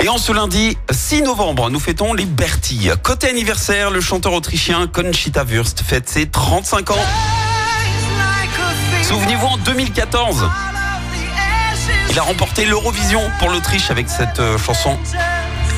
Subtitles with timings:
[0.00, 2.92] Et en ce lundi 6 novembre, nous fêtons les Bertilles.
[3.02, 7.06] Côté anniversaire, le chanteur autrichien Conchita Wurst fête ses 35 ans.
[9.02, 10.48] Souvenez-vous, en 2014,
[12.10, 14.98] il a remporté l'Eurovision pour l'Autriche avec cette euh, chanson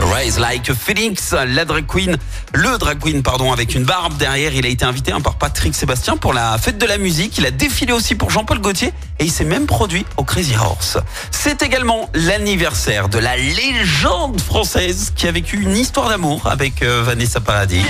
[0.00, 2.16] Rise Like Phoenix, la drag queen,
[2.54, 4.52] le drag queen pardon, avec une barbe derrière.
[4.54, 7.38] Il a été invité hein, par Patrick Sébastien pour la fête de la musique.
[7.38, 10.98] Il a défilé aussi pour Jean-Paul Gaultier et il s'est même produit au Crazy Horse.
[11.30, 17.02] C'est également l'anniversaire de la légende française qui a vécu une histoire d'amour avec euh,
[17.04, 17.82] Vanessa Paradis.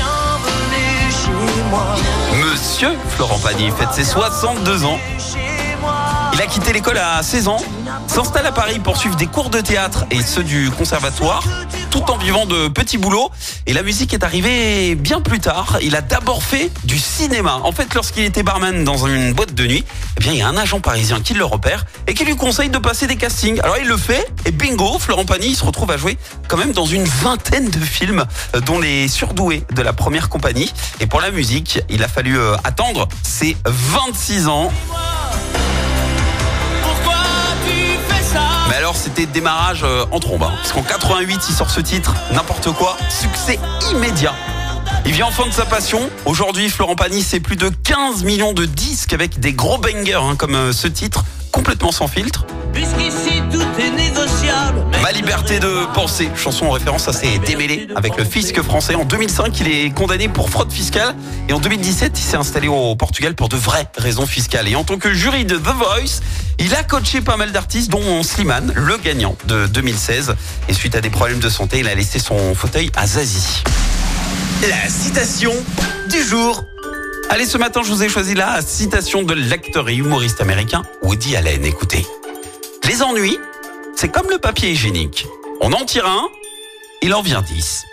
[2.41, 4.99] Monsieur Florent Pagny fête ses 62 ans.
[6.39, 7.57] Il a quitté l'école à 16 ans,
[8.07, 11.43] s'installe à Paris pour suivre des cours de théâtre et ceux du conservatoire,
[11.91, 13.33] tout en vivant de petits boulots.
[13.67, 15.79] Et la musique est arrivée bien plus tard.
[15.83, 17.59] Il a d'abord fait du cinéma.
[17.65, 19.85] En fait, lorsqu'il était barman dans une boîte de nuit,
[20.17, 22.71] eh bien, il y a un agent parisien qui le repère et qui lui conseille
[22.71, 23.59] de passer des castings.
[23.65, 26.87] Alors, il le fait et bingo, Florent Pagny se retrouve à jouer quand même dans
[26.87, 28.25] une vingtaine de films,
[28.55, 30.73] euh, dont les surdoués de la première compagnie.
[31.01, 34.71] Et pour la musique, il a fallu euh, attendre ses 26 ans.
[38.89, 40.43] Alors c'était démarrage euh, en trombe.
[40.45, 40.51] hein.
[40.57, 43.59] Parce qu'en 88, il sort ce titre, n'importe quoi, succès
[43.93, 44.33] immédiat.
[45.05, 46.09] Il vient enfin de sa passion.
[46.25, 50.37] Aujourd'hui, Florent Pagny, c'est plus de 15 millions de disques avec des gros bangers hein,
[50.37, 52.47] comme euh, ce titre, complètement sans filtre.
[52.73, 54.38] Puisqu'ici tout est négociable.
[55.47, 58.95] De penser, chanson en référence à ses démêlés avec le fisc français.
[58.95, 61.15] En 2005, il est condamné pour fraude fiscale
[61.49, 64.69] et en 2017, il s'est installé au Portugal pour de vraies raisons fiscales.
[64.69, 66.21] Et en tant que jury de The Voice,
[66.59, 70.35] il a coaché pas mal d'artistes, dont Slimane, le gagnant de 2016.
[70.69, 73.63] Et suite à des problèmes de santé, il a laissé son fauteuil à Zazie.
[74.69, 75.53] La citation
[76.11, 76.65] du jour.
[77.31, 81.37] Allez, ce matin, je vous ai choisi la citation de l'acteur et humoriste américain Woody
[81.37, 81.65] Allen.
[81.65, 82.05] Écoutez.
[82.87, 83.39] Les ennuis,
[84.01, 85.27] c'est comme le papier hygiénique.
[85.61, 86.29] On en tire un,
[87.03, 87.85] il en vient dix.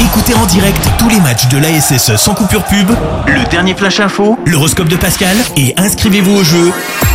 [0.00, 2.88] Écoutez en direct tous les matchs de l'ASSE sans coupure pub,
[3.26, 6.72] le dernier flash info, l'horoscope de Pascal et inscrivez-vous au jeu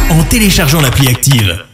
[0.10, 1.71] en téléchargeant l'appli active.